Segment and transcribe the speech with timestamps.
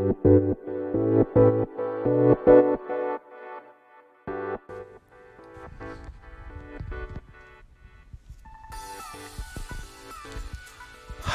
[0.00, 0.06] は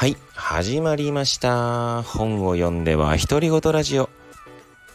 [0.08, 2.02] い、始まりました。
[2.02, 4.10] 本を読んでは独り言ラジオ。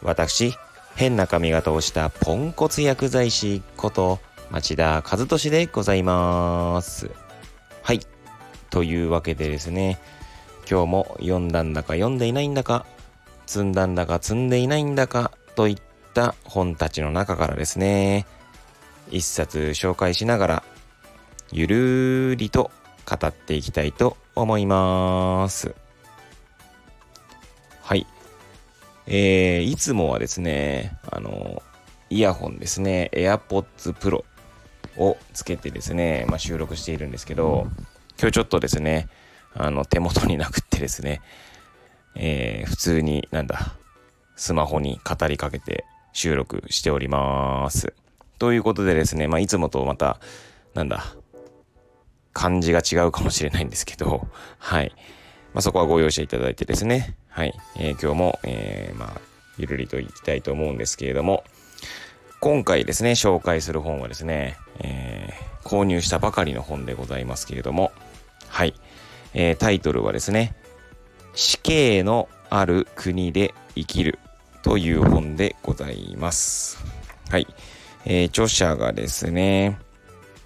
[0.04, 0.54] 私、
[0.96, 4.20] 変な髪型をしたポンコツ薬剤師こと
[4.50, 7.10] 町田和俊でございます。
[7.84, 8.02] はい。
[8.70, 9.98] というわけでですね、
[10.70, 12.86] 今日も読んだんだか読んでいないんだか、
[13.52, 15.78] 積んだんだか積んでいないんだかといっ
[16.14, 18.26] た本たちの中からですね、
[19.10, 20.64] 一冊紹介しながら、
[21.52, 22.72] ゆるりと
[23.06, 25.76] 語っていきたいと思います。
[27.82, 28.08] はい。
[29.06, 31.62] えー、いつもはですね、あの、
[32.10, 34.24] イヤホンですね、AirPods Pro
[34.96, 37.68] をつけてですね、まあ、収録しているんですけど、
[38.18, 39.10] 今日ちょっとですね、
[39.54, 41.20] あの、手元になくってですね、
[42.16, 43.76] えー、普通に、なんだ、
[44.36, 47.94] スマホに語りかけて収録しております。
[48.40, 50.20] ということでですね、まあ、いつもとまた、
[50.74, 51.16] なんだ、
[52.34, 54.94] 感じが違うかもしれないんですけど、はい。
[55.54, 57.54] まあ、そこはご容赦いただいてですね、はい。
[57.78, 59.22] えー、今日も、えー、まあ、
[59.58, 61.44] ゆるりといきたいと思うんですけれども、
[62.40, 67.92] 今回ですね、紹介する本はですね、えー、購入したばかりの本でございますけれども、
[68.48, 68.74] はい。
[69.34, 70.56] えー、タイトルはですね、
[71.34, 74.20] 死刑のある国で生きる
[74.64, 76.84] という本でございます。
[77.30, 77.48] はい。
[78.06, 79.80] えー、著者がですね、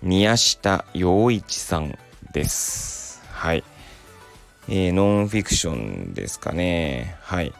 [0.01, 1.97] 宮下洋一さん
[2.31, 3.23] です。
[3.31, 3.63] はい。
[4.67, 7.17] えー、ノンフィクションですかね。
[7.21, 7.53] はい。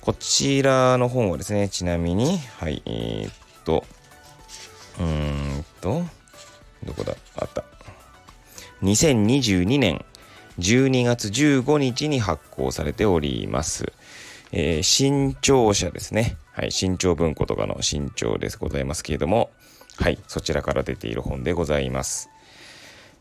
[0.00, 3.34] こちらの本はですね、ちなみに、はい、えー、っ
[3.64, 3.84] と、
[4.98, 5.06] うー
[5.60, 6.04] んと、
[6.84, 7.14] どこだ？
[7.36, 7.64] あった。
[8.82, 10.04] 2022年
[10.58, 13.92] 12月15日に発行されております。
[14.52, 16.36] えー、新潮社ですね。
[16.52, 19.50] はい、新潮文庫とかの新潮ですございますけれども、
[19.96, 22.30] はい、そちらから出ている本でございます。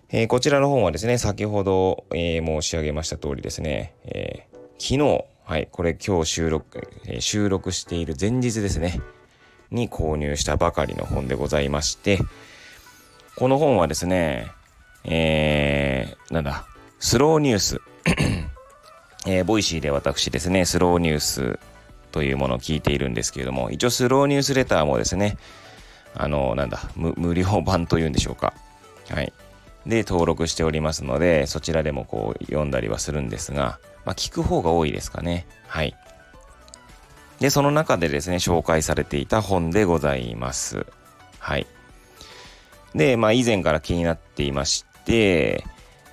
[0.10, 9.02] えー、こちらの本はですね、先ほど、えー、申し上げました通りですね、えー、昨日、はい、これ今日収録、え収録している前日ですね、
[9.72, 12.20] に購入したばかりの本でございまして、
[13.36, 14.48] この本はですね、
[15.04, 16.66] えー、なんだ、
[17.00, 17.82] スローニュース、
[19.28, 21.60] えー、ボイシーで私ですね、スローニュース
[22.12, 25.38] というものを聞いているんですけれども、一応スローニュースレターもですね、
[26.16, 28.54] あの、なんだ、無料版というんでしょうか。
[29.10, 29.34] はい。
[29.86, 35.46] で、登録しておりますので、そちらでもこう読んだりはするんですが、まあ、聞く方が多いですかね。
[35.68, 35.96] はい。
[37.40, 40.86] で、その中でですね、紹介されていた本でございます。
[41.40, 41.68] はい。
[42.96, 45.66] で、まあ、以前から気になっていまして、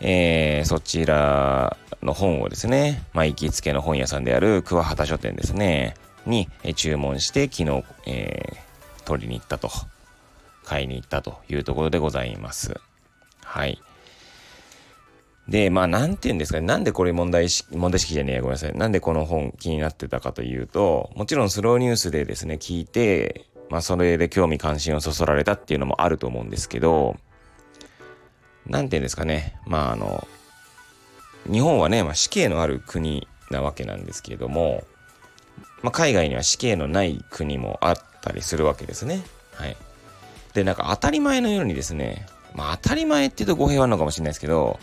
[0.04, 5.94] えー、そちらの本をですね、まあ、行きつけの本屋さんである桑畑書店ですね、
[6.26, 9.70] に注文して昨日、えー、取りに行ったと、
[10.64, 12.80] 買いに行ったというところでございます。
[13.44, 13.80] はい。
[15.48, 16.66] で、まあ、なんて言うんですかね。
[16.66, 18.72] なんでこれ問題意識、問題意識じゃねえごめんなさい。
[18.76, 27.16] なんでこの本気になってたかというと、もちろんスローニュースでですね、聞いて、まあ、それで興味関心をそそられたっていうのもあると思うんですけど、
[28.66, 29.56] なんて言うんですかね。
[29.66, 30.26] まあ、あの、
[31.50, 34.84] 日本はね、まあ、死刑のある国なわけなんですけれども、
[35.82, 39.22] まあ、海外には死刑のない国もあったりするわけですね。
[39.54, 39.76] はい。
[40.54, 44.78] で、なんか当たり前のようにですね、まあ当たり前って言うと語弊はあるのかもしれないですけど、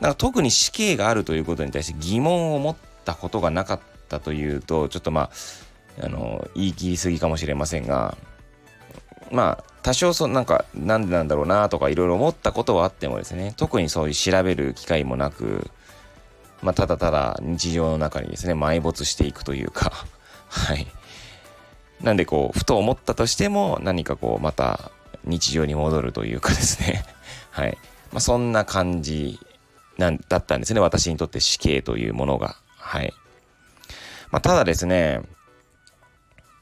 [0.00, 5.30] なんか特に死刑があるということに対して疑問を持ったことがなかったというと、ちょっとま
[6.00, 8.16] あ、あの、言い切りすぎかもしれませんが、
[9.30, 15.70] まあ、多少そ、なんか、なんでなんだろうなとかいろいろ思ったことはあってもですね、特にそういう調べる機会もなく、
[16.60, 19.92] まあ、ただただ日常の中にですね、埋没していくというか、
[20.50, 20.88] はい。
[22.02, 24.90] なんでこう、ふと思ったとしても、何かこう、また
[25.22, 27.04] 日常に戻るというかですね、
[27.52, 27.78] はい。
[28.10, 29.38] まあ、そんな感じ
[29.98, 32.56] なんだったんですね、私にとって死刑というものが。
[32.76, 33.14] はい。
[34.32, 35.22] まあ、ただですね、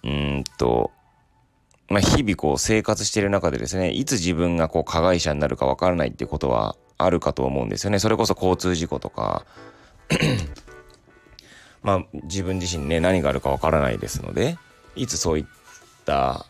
[0.02, 0.90] うんと、
[1.88, 7.98] まあ、日々こう生活している中でですね、いつ自分がこう加害者になるかわからないっていうことはあるかと思うんですよね。
[7.98, 9.44] それこそ交通事故とか
[11.82, 14.56] まあ自分自身ね、何があるかわからないですので、
[14.96, 15.44] いつそういっ
[16.06, 16.46] た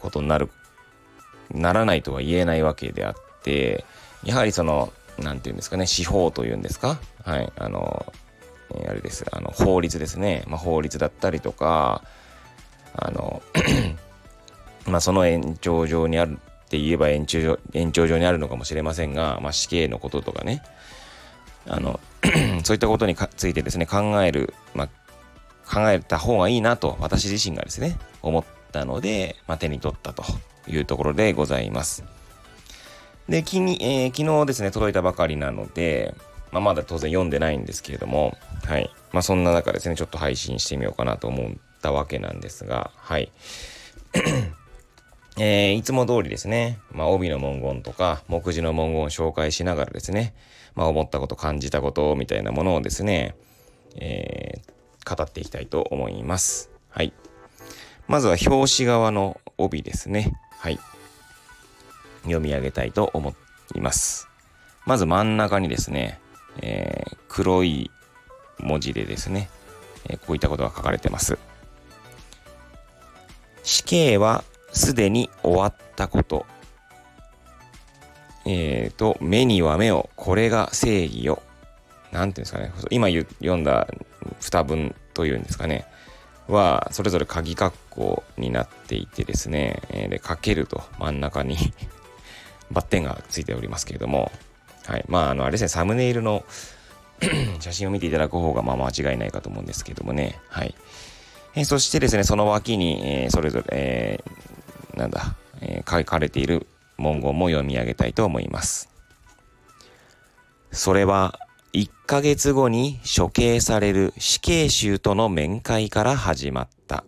[0.00, 0.50] ことになる、
[1.50, 3.84] ならないとは言えないわけであって、
[4.24, 6.98] やはりその、なんていうんですかね、司法というんですか？
[7.24, 8.06] はい、あの、
[8.88, 10.44] あれです、あの、法律ですね。
[10.46, 12.02] まあ、法律だったりとか、
[12.94, 13.42] あの
[14.92, 20.62] まあ、その延長上にあるって言えば延長上延長上にあるのかもしれませんが、まあ、死刑のこととかね、
[21.66, 21.98] あの
[22.62, 24.88] そういったことについてですね、考える、まあ、
[25.74, 30.24] 考えた方がいいなと私自身がですね、思ったので、まあ、手に取ったと
[30.68, 32.04] いうところでございます。
[33.30, 36.14] で、きに、えー、昨日ですね、届いたばかりなので、
[36.50, 38.36] まあ、まだ当然読んでないんですけれども、
[38.66, 38.90] はい。
[39.12, 43.32] まあ、そんな中ですね、ちょっと配信してみようかなと思ったわけなんですが、はい。
[45.38, 50.34] えー、いつも通りですね、まあ、帯の文言とか、目次の文言を紹介しながらですね、
[50.74, 53.34] まあ、思ったこと、感じたことみたいなものをですね、
[53.96, 56.70] えー、語っていきたいと思います。
[56.90, 57.12] はい。
[58.08, 60.32] まずは表紙側の帯ですね。
[60.58, 60.78] はい。
[62.24, 63.34] 読み上げたいと思
[63.74, 64.28] います。
[64.84, 66.20] まず真ん中にですね、
[66.60, 67.90] えー、黒い
[68.58, 69.48] 文字でですね、
[70.08, 71.38] え、こういったことが書かれてます。
[73.62, 76.46] 死刑はすでに終わったこと。
[78.44, 81.42] えっ、ー、と、目には目を、これが正義よ。
[82.10, 82.72] なんていうんですかね。
[82.90, 83.88] 今読んだ
[84.40, 85.86] 二文というんですかね。
[86.48, 89.82] は、それぞれ鍵括弧になっていてですね。
[89.90, 91.56] えー、で、かけると真ん中に
[92.70, 94.32] バッテンがついておりますけれども。
[94.86, 95.04] はい。
[95.08, 96.44] まあ、あの、あれですね、サムネイルの
[97.60, 100.40] 写真を見ていただく方がまあ間違いないかと思うんですけどもね。
[100.48, 100.74] はい。
[101.54, 104.32] えー、そしてですね、その脇に、えー、それぞれ、えー、
[104.94, 106.66] なんだ、えー、書かれている
[106.98, 108.88] 文言も読み上げたいと思います。
[110.70, 111.38] それは、
[111.72, 117.04] 1ヶ月後に処刑される死刑囚との面会から始まった。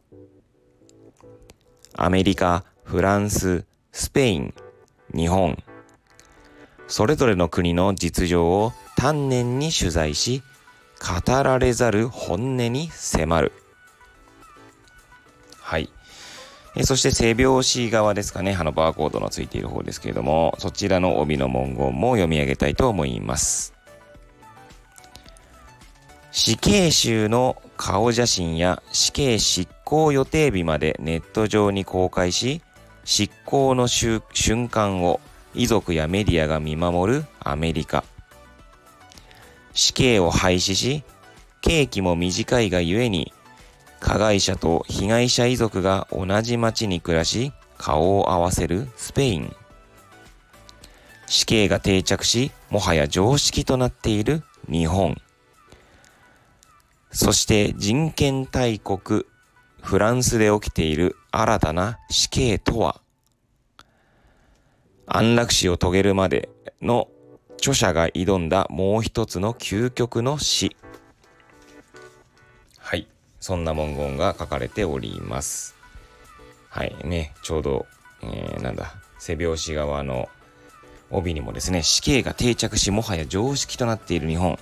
[1.95, 4.55] アメリカ、フランス、スペイン、
[5.15, 5.63] 日本、
[6.89, 10.43] それぞれの国の実情を丹念に取材し、
[11.27, 13.53] 語られざる本音に迫る。
[15.61, 15.91] はい。
[16.77, 23.75] えそして背表紙側ですかね、あのバーコードのついている方ですけれども、そちらの帯の文言も読み上げたいと思います。
[26.33, 32.61] 死刑囚の顔写真や死刑執行予定日までネット上に公開し、
[33.05, 35.21] 執行の瞬間を
[35.55, 38.03] 遺族やメディアが見守るアメリカ。
[39.75, 41.05] 死刑を廃止し、
[41.61, 43.33] 刑期も短いがゆえに、
[44.05, 49.57] 加害者と被害者遺族が同じ町に暮らし、顔を合わせるスペイン。
[51.27, 55.17] 死刑が定着し、もはや常識となっている日本。
[57.13, 59.25] そして人権大国、
[59.81, 63.01] フランスで起きている新たな死刑とは
[65.07, 66.51] 安楽死を遂げるまで
[66.83, 67.09] の
[67.57, 70.77] 著者が挑んだもう一つの究極の死。
[73.45, 75.77] そんな文言が書かれております。
[76.71, 76.97] はい。
[77.05, 77.85] ね、ちょうど、
[78.23, 80.31] えー、なんだ、背拍子側の
[81.11, 84.59] 帯にもですね、死刑が定着し、もはや常識となっている日本。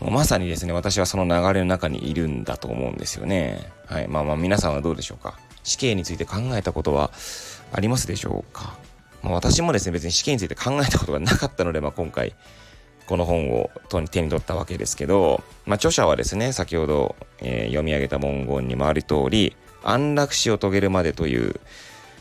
[0.00, 3.68] まさにですね、私はその流れの中にいるんだと思うんですよね。
[3.86, 4.06] はい。
[4.06, 5.36] まあまあ皆さんはどうでしょうか。
[5.64, 7.10] 死刑について考えたことは
[7.72, 8.78] ありますでしょうか
[9.24, 12.36] まあ、私もですね、別に試験について考えたことがなかったので、まあ、今回、
[13.08, 13.70] この本を
[14.10, 21.58] 手に取ったわけですけど、まあ、著者はですね、先ほど、えー、読み上げた文言にもある通り、安楽死を遂げるまでという、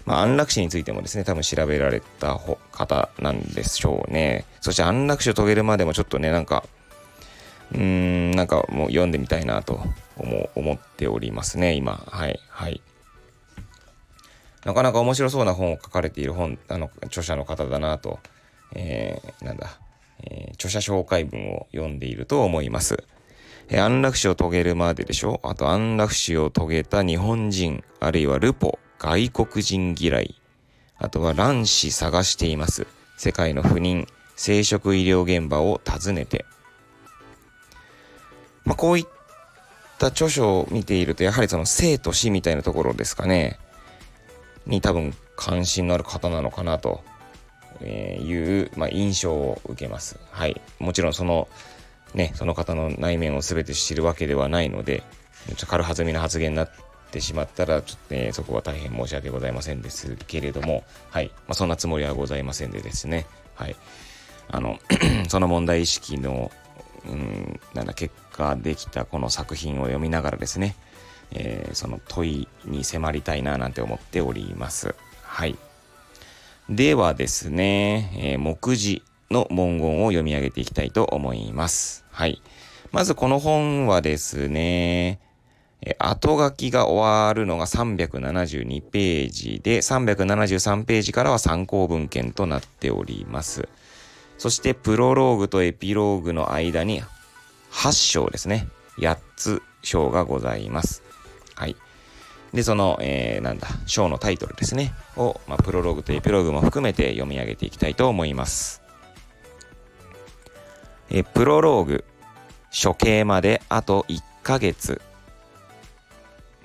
[0.06, 4.46] まあ、安楽死についてもですね、多分調べられた方なんでしょうね。
[4.62, 6.64] そして安楽死を遂げるまでもちょっとね、なんか、
[7.74, 9.82] うーん、なんかもう読んでみたいなと
[10.16, 12.02] 思思っておりますね、今。
[12.08, 12.82] はい、はい。
[14.64, 18.20] なかなか面白そうな本を書かれている本、あの、著者の方だなと、
[18.74, 19.78] えー、なんだ、
[20.24, 23.04] えー、著者紹介文を読んでいると思います。
[23.70, 25.40] えー、安楽死を遂げるまででしょ？
[25.44, 30.36] あと安楽死を遂げた日本人、あるいはルポ、外国人嫌い。
[30.98, 32.88] あとは卵子探しています。
[33.18, 36.46] 世界の不妊、生殖医療現場を訪ねて。
[38.66, 39.06] まあ、こういっ
[40.00, 43.60] た著書を見ていると、やはりその生と死みたいなところですかね。
[44.66, 47.02] に多分関心のある方なのかなと
[47.82, 50.20] えいう、まあ、印象を受けます。
[50.32, 50.60] はい。
[50.80, 51.48] もちろんその、
[52.14, 55.04] ね、その方の内面を全て知るわけではないので、
[55.50, 56.72] ちょっと軽はずみな発言になっ
[57.12, 61.32] てしまったら、ちょっとね、そこは大変申し訳ございませんですけれども、はい。
[61.48, 63.76] まあ、そんなつもりはございませんでですね、はい。
[64.50, 64.80] あの、
[65.28, 66.52] その問題意識の、
[67.08, 70.76] うん、なんだ、結果できたこの作品を読みながらですね、
[71.32, 74.96] えー、その問いに迫りたいななんて思っております。
[75.24, 75.58] はい。
[76.70, 82.06] ではですね、えー、目次の文言を読み上げていきたいと思います。
[82.12, 82.42] はい。
[82.92, 85.20] まずこの本はですね、
[86.00, 93.70] 後書きが終わるのが372ページで、373ページからは参考文献となっております。
[94.38, 97.02] そしてプロローグとエピローグの間に
[97.72, 98.68] 8章ですね。
[98.98, 101.04] 8つ章がございます。
[102.54, 108.82] で、その、えー、なんだ、章のタイトルですね、を、まあ、プロローグとエピローグも含めて読み上げていきたいと思います。
[111.10, 112.06] えプロローグ、
[112.84, 115.02] 処刑まであと1ヶ月。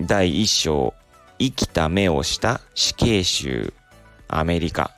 [0.01, 0.93] 第1章、
[1.39, 3.73] 生きた目をした死刑囚、
[4.27, 4.91] アメリカ。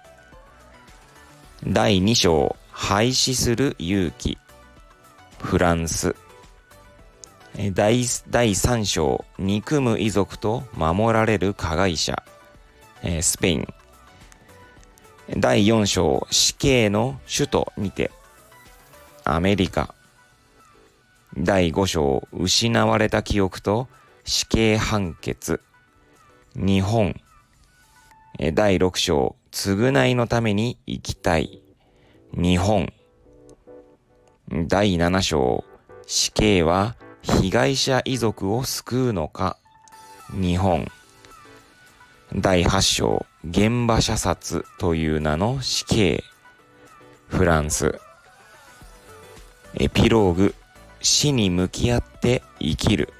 [1.68, 4.38] 第2章、廃止する勇気、
[5.40, 6.16] フランス。
[7.58, 12.22] 第第3章、憎む遺族と守られる加害者、
[13.02, 13.68] えー、スペイン。
[15.38, 18.12] 第4章、死刑の首都にて、
[19.24, 19.96] アメリカ。
[21.38, 23.88] 第5章、失われた記憶と
[24.26, 25.62] 死刑判決、
[26.56, 27.16] 日本。
[28.54, 31.62] 第6章、償いのために生きたい、
[32.34, 32.92] 日本。
[34.50, 35.64] 第7章、
[36.06, 39.58] 死刑は被害者遺族を救うのか？
[40.32, 40.92] 日本。
[42.36, 43.26] 第8章。
[43.50, 46.24] 現場射殺という名の死刑。
[47.28, 48.00] フランス。
[49.76, 50.56] エピローグ。
[51.02, 53.14] 死に向き合って生きる。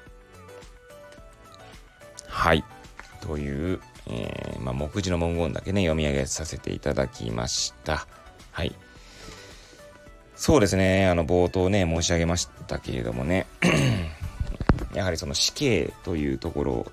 [2.28, 2.64] はい。
[3.20, 8.06] という、えーまあ、目次の文言だけね読み上げさせていただきました。
[8.52, 8.74] はい。
[10.34, 13.46] そうですね、あの冒頭ね、申し上げましたけれどもね、
[14.96, 16.86] やはりその死刑というところ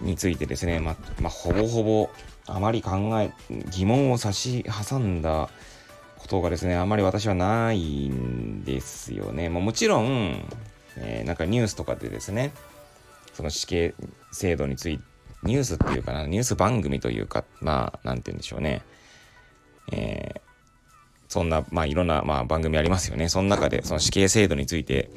[0.00, 2.10] についてですね、ま、まあ、ほぼほぼ
[2.46, 3.32] あまり考え、
[3.70, 5.50] 疑問を差し挟んだ
[6.18, 9.48] ことがですね、あまり私はないんですよね。
[9.48, 10.44] ま、もちろん、
[10.96, 12.52] えー、なんかニュースとかでですね、
[13.34, 13.94] その死刑
[14.30, 15.04] 制度について、
[15.42, 18.82] ニュースっていうかな、ニュース番組というか、まあ、なんて言うんでしょうね。
[19.90, 20.52] えー
[21.32, 23.30] そんな、まあいろんな、まあ番組ありますよね。
[23.30, 25.08] その中で、その死刑制度について、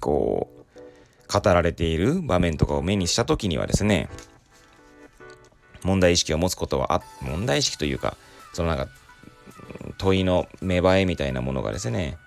[0.00, 0.58] こう、
[1.32, 4.08] 語られている場面とかを目にした時にはですね、
[5.84, 8.16] 問題意識を持つことはあ、問題意識というか、
[8.52, 8.88] そのなんか、
[9.98, 12.18] 問いの芽生えみたいなものがですね、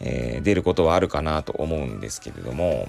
[0.00, 2.88] えー、出ることはあるかなと思うんですけれども、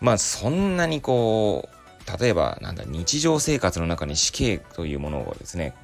[0.00, 5.74] まあそんなにこう、例えばなんだ、日常生活の中に死刑というものをですね、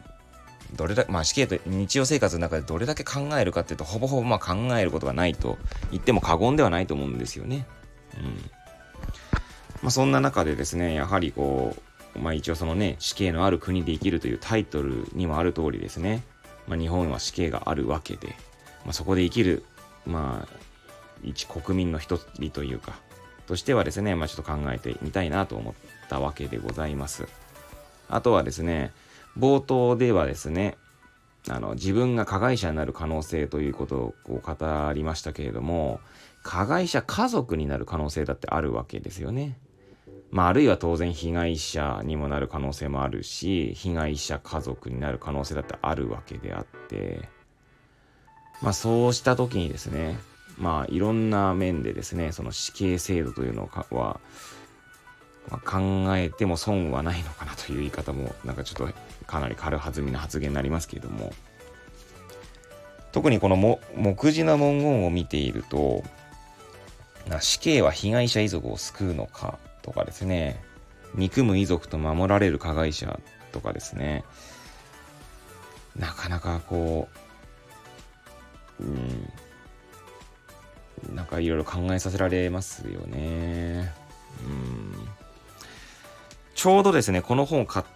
[0.74, 5.58] どれだまあ死刑と日常生活の中でどれだけ考えるかっていうとほぼほぼまあ考えることがないと
[5.90, 7.66] 言っても過言ではないと思うんですよね。
[8.18, 8.26] うん
[9.82, 11.76] まあ、そんな中でですねやはりこ
[12.14, 16.22] うまあ一応そのね死刑のある国で生きるというタイトルにもある通りですね、
[16.66, 18.28] まあ、日本は死刑があるわけで、
[18.84, 19.64] まあ、そこで生きる
[20.06, 20.56] まあ
[21.22, 22.94] 一国民の一人というか
[23.46, 25.74] としてはですね、まあ、ちょっと考えてみたいなと思っ
[26.08, 27.26] たわけでございます。
[28.08, 28.92] あとはですね、
[29.38, 30.76] 冒頭ではですね、
[31.48, 36.00] あの、自分が加害者になる可能性ということを語りましたけれども、
[36.42, 39.58] 加害者家族になる可能性だってあるわけですよね。
[40.30, 47.28] まあ、あるいは当然被害者にもなる可能性もあるし、被害者家族になる可能性だってあるわけであって、
[48.62, 50.18] まあ、そうした時にですね、
[50.58, 54.20] まあ、いろんな面でですね、その死刑制度というのは、
[55.50, 61.32] まあ、考えても損はないのかなという言い方もなんかちょっとかなり軽はずみな発言になりますけれども
[63.12, 66.04] 特にこのも目次の文言を見ていると
[67.40, 70.62] 死刑は被害者遺族を救うのかとかですね
[71.14, 73.18] 憎む遺族と守られる加害者
[73.52, 74.24] とかですね
[75.96, 77.08] なかなかこ
[78.80, 79.32] ううん
[81.14, 83.92] なんかいろいろ考えさせられますよね。
[84.44, 84.94] うん。
[86.54, 87.86] ちょうどですね、この本を買っ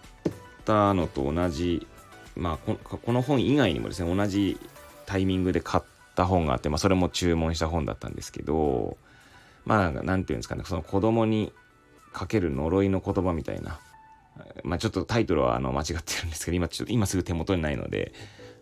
[0.65, 1.87] たのと同じ、
[2.35, 4.59] まあこ、の本以外にもですね、同じ
[5.05, 5.83] タイミングで買っ
[6.15, 8.97] た本があって、まあ、それも注文した本だったんですけど、
[9.65, 11.51] まあ、なんていうんですかね、その子供に
[12.13, 13.79] かける呪いの言葉みたいな、
[14.63, 18.13] まあ、ちょっとタイトルはあの間違ってるんですけど、今ちょっと今すぐ手元にないので、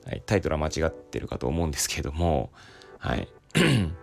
[0.05, 2.51] はい、タイトルは間違ってるかと思うんですけども、
[2.97, 3.27] はい。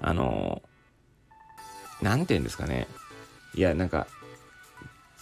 [0.00, 0.62] あの、
[2.02, 2.86] なんて言うんですかね。
[3.54, 4.06] いや、なんか、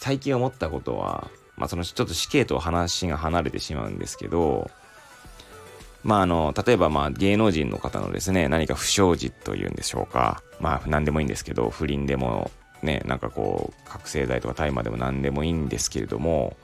[0.02, 4.68] 最近思ったことは、まあ、そのちょっと死刑と話が離れてしまうんですけど、
[6.02, 10.42] まああの、例えばまあ芸能人の方のですね、何か不祥事というんでしょうか。
[10.58, 12.50] まあ何でもいいんですけど、不倫でも
[12.82, 16.56] ね、なんかこう、覚醒剤とか大麻でも何でもいいんですけれども、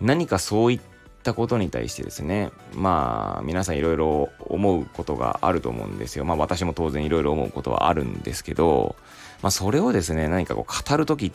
[0.00, 0.80] 何かそういっ
[1.22, 6.24] たことに対してですね、まあ皆さんいろいろ思うことがあると思うんですよ。
[6.24, 8.96] まあ私も当然いろいろ思うことはあるんですけど、
[9.40, 11.32] まあそれをですね、何かこう語るときっ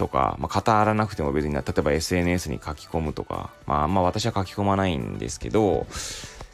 [0.00, 5.86] とか、まあ、語らなくても別に例えば SNS に書き込むとか、まあ、まあんま私は書き込まないんですけど、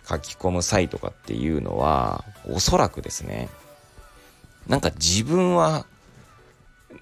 [0.08, 3.48] 書き込む際とかっていうのは、おそらくですね、
[4.66, 5.86] なんか自分は、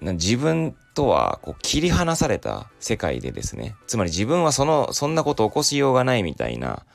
[0.01, 6.85] 自分とはこう切り離された世界でですね、つまり自分はその、そんなこと起こしようがないみたいな、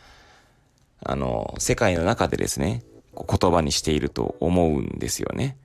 [1.05, 2.85] あの、世界の中でですね、
[3.17, 5.57] 言葉にしていると思うんですよね。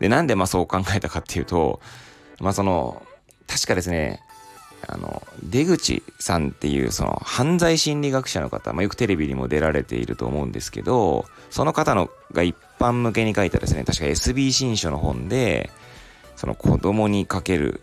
[0.00, 1.80] で、なんでまあそう考えたかっていうと、
[2.40, 3.06] まあその、
[3.50, 4.20] 確かですね、
[4.86, 15.70] あの、出口さんっていうその犯罪心理学者の方、まあ、よくテレビにも出られていると思うんですけど、その方のが一般向けに書いたですね、確か SB 新書の本で、
[16.36, 17.82] その子供にかける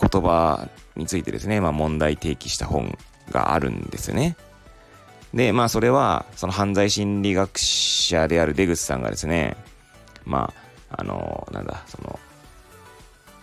[0.00, 2.98] 言葉についてですね、まあ問題提起した本
[3.30, 4.36] があるんですね。
[5.32, 9.56] で、まあそれは、その犯罪心理学者である出口さんがですね、
[10.24, 10.52] ま
[10.90, 12.18] あ、あの、なんだ、その、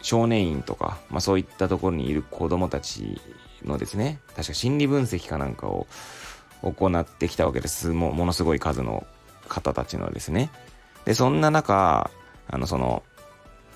[0.05, 3.19] 少年院とか、まあそういったところにいる子供たち
[3.63, 5.87] のですね、確か心理分析かなんかを
[6.61, 7.89] 行ってきたわけです。
[7.89, 9.07] もものすごい数の
[9.47, 10.51] 方たちのですね。
[11.05, 12.11] で、そんな中、
[12.47, 13.01] あの、その、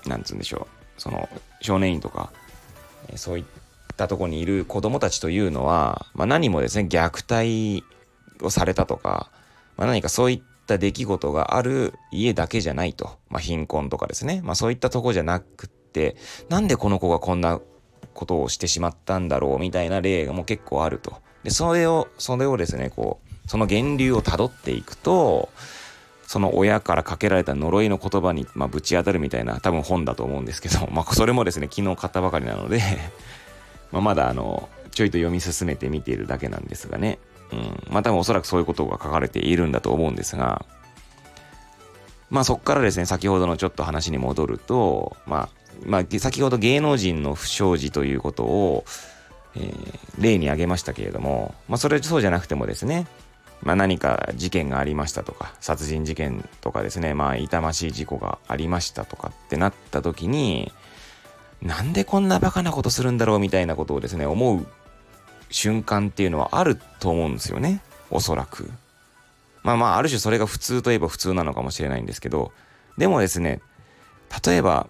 [0.06, 1.28] なんつうんでしょう、その、
[1.62, 2.32] 少年院とか、
[3.16, 3.44] そういっ
[3.96, 7.84] たとこにいる子供たちというのは、まあ何もですね、虐待
[8.40, 9.32] をされたとか、
[9.76, 13.18] まあ何かそういった出来事がある家だけじゃないと。
[13.30, 14.42] まあ貧困とかですね。
[14.44, 16.16] まあそういったとこじゃなくて、って
[16.48, 17.60] なんでこの子がこんな
[18.14, 21.14] ことをしてしまったんだろうみたいな例がもう結構あると。
[21.42, 25.48] で、それを、それをですね、こう、その源流をたどっていくと、
[26.26, 32.80] その親からかけられた呪いの言葉に、まあ、ぶち当たるみたいな多分本だと思うんですけど、 まあ、それもですね、昨日買ったばかりなので
[33.90, 37.18] ままだあの、ちょいと読み進めて見ているだけなんですがね。
[37.52, 37.82] うん。
[37.90, 40.64] まあ多分おそらくそういうことが書かれているんだと思うんですが、
[42.28, 48.84] まあそっからですね、先ほどのちょっと話に戻ると、まあまあ、先ほど芸能人の不祥事ということを、
[49.56, 53.06] えー、例に挙げましたけれども、まあ、それそうじゃなくてもですね、
[53.62, 60.72] まあ、何か事件がありましたとか、殺人事件とかですね、まあ、痛ましい事故がありましたとかってなった時に、
[61.62, 64.66] なんでこんなバカなことするんだろうみたいなことをですね、思う
[65.50, 67.82] 瞬間っていうのはあると思うんですよね。
[68.10, 68.70] おそらく。
[69.62, 72.52] まあまあ、ある種それが普通といえば普通なのかもしれないんですけど、
[72.96, 73.60] でもですね、
[74.46, 74.88] 例えば、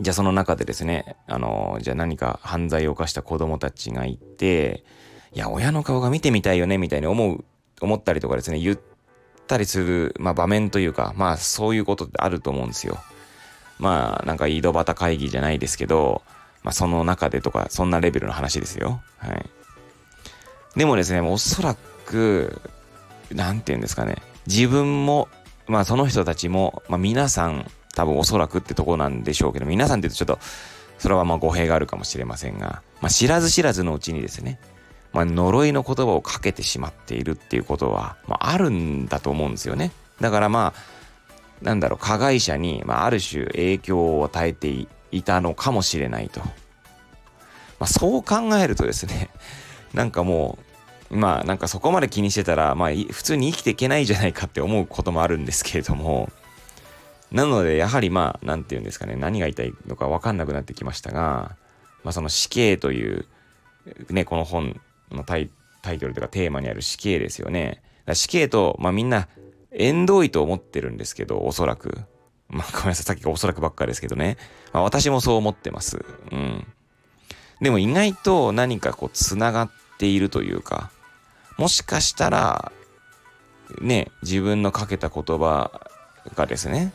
[0.00, 4.84] じゃあその中でですね、あの、じゃあ何か犯罪を犯した子供たちがいて、
[5.32, 7.44] いや、親の顔が見てみたいよね、みたいに思う、
[7.80, 8.78] 思ったりとかですね、言っ
[9.46, 12.98] たりする、まあ場面というか、まあそういうことってあると思うんですよ。
[13.78, 16.22] まあなんか井戸端会議じゃないですけど、
[16.62, 19.00] まあその中でとか、そんなレベルの話ですよ。
[19.18, 19.46] はい。
[20.76, 22.60] でもですね、おそらく、
[23.32, 25.28] なんて言うんですかね、自分も、
[25.66, 30.38] まあその人たちも、まあ皆さん、多分おそらくってとこなんでしょうけど、皆さんって言うとちょっと、
[30.98, 34.60] それはまあ語弊があるかもしれませんが、まあ知らず知らずのうちにですね、
[35.12, 39.90] まあ呪いの言葉をかけてしまっているっていうことは、まああるんだと思うんですよね。
[40.20, 44.68] だからまあ、なんだろう、加害者に、まあある種影響を与えて
[45.10, 46.38] いたのかもしれないと。
[46.38, 46.46] ま
[47.80, 49.30] あそう考えるとですね、
[49.92, 50.56] なんかも
[51.10, 56.28] う、まあなんかそこまで気にしてたら、まあ普通に生きていけないじゃないかって思うこともあるんですけれども、
[57.30, 61.56] なので、やはりまあ、なんて言うんですかね、何が言いたいのかわかんなくなってきましたが、
[62.04, 63.26] まあその死刑という、
[64.10, 65.50] ね、この本のタイ
[65.82, 67.82] トルというかテーマにある死刑ですよね。
[68.14, 69.28] 死刑と、まあみんな、
[69.70, 71.98] 縁遠いと思ってるんですけど、おそらく。
[72.48, 74.38] まあごめんなさい、さっきがおそらくばっかりですけどね。
[74.72, 76.04] まあ私もそう思ってます。
[76.32, 76.66] うん。
[77.60, 80.90] でも意外と何かこう、繋がっているというか、
[81.58, 82.72] もしかしたら、
[83.82, 85.82] ね、自分のかけた言葉
[86.34, 86.92] がですね、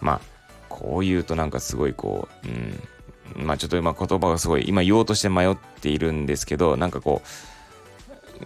[0.00, 0.20] まあ、
[0.68, 2.48] こう言うとなんかすごいこう、
[3.38, 7.22] うん、まあちょっと今言葉がすごい、今言おうとして迷っているんですけど、なんかこ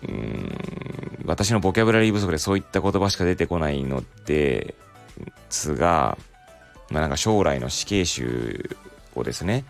[0.02, 0.58] う、うん、
[1.24, 4.74] 私のボキャブラリー不足でそういった言葉しか出てこないので
[5.48, 6.18] すが、
[6.90, 8.76] まあなんか将来の死刑囚
[9.14, 9.64] をですね、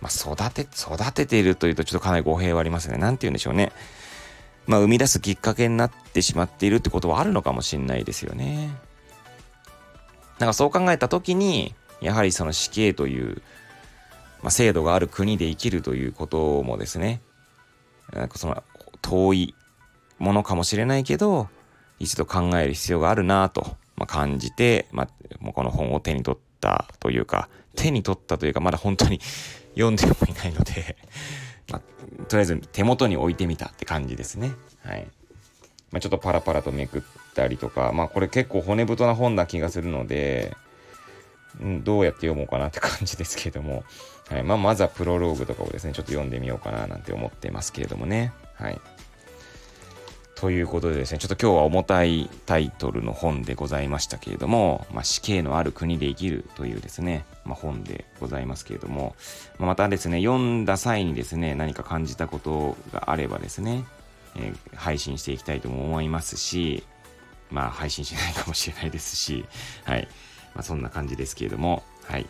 [0.00, 2.98] まあ育て、育てているというとちょっとかなり語弊はありますね。
[2.98, 3.72] なんて言うんでしょうね。
[4.66, 8.70] まあ生み出すきっかけになってしまっているってことはあるのかもしれないですよね。
[10.40, 13.42] なんかそう考えた時に、やはりその死刑という、
[14.42, 17.20] まあ、制度がある国で生きるということもですね、
[18.12, 18.62] なんかその
[19.02, 19.54] 遠い
[20.18, 21.48] ものかもしれないけど、
[21.98, 25.08] 一度考える必要があるなと、まあ、感じて、まあ、
[25.40, 29.20] もうこの本を手に取ったというか、手に取ったというか、まだ本当に
[29.76, 30.96] 読んでもいないので
[31.70, 34.52] まあ、とりあえず手元に置いてみたって感じですね。
[34.82, 35.06] はい。
[35.92, 37.02] まあ、ちょっとパラパラとめくっ
[37.34, 40.56] たりとか、まあこれ結構骨太な本な気がするので、
[41.60, 43.84] うん、どうやって読もうかなって感じですけれども、
[44.28, 44.42] はい。
[44.44, 48.32] まあまずはプロローグとかをですね、ちょっと読んでみようかななんて思ってますけれどもね。
[48.54, 48.80] はい。
[50.40, 59.14] ということでですね、ちょっと今日は重たいタイトルの本でございましたけれども、まあ、死刑のある国で生きるというですね、まあ、本でございますけれども、
[59.58, 63.84] まあ、またですね、読んだ際にですね、何か感じたことがあればですね、
[64.36, 66.84] えー、配信していきたいとも思いますし、
[67.50, 69.44] まあ配信しないかもしれないですし、
[69.84, 70.08] はい。
[70.54, 72.26] まあそんな感じですけれども、はい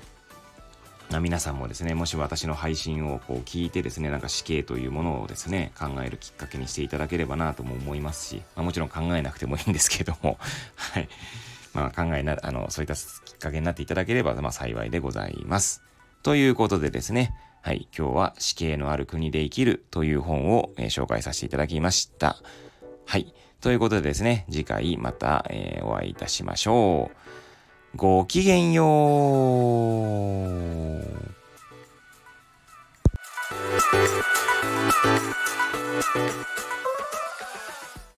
[1.11, 1.21] ま。
[1.21, 10.39] 皆さんもですね、もし私の配信をこう聞いてですね、なんか死刑というものをですね、考えるきっかけにしていただければなとも思いますし、まあ、もちろん考えなくてもいいんですけれども、
[10.77, 11.09] はい。
[11.75, 15.83] まあ考えな、あの、そういったきっかけになっていただければ、まあ幸いでございます。
[16.23, 22.37] ということでですね、はい、今日は死刑のある国で生きるという本を、えー、紹介させていただきました。
[23.07, 23.35] はい。
[23.61, 27.11] ということでですね、次回また、えー、お会いいたしましょ
[27.94, 27.96] う。
[27.96, 28.85] ごきげんよ
[36.57, 36.60] う。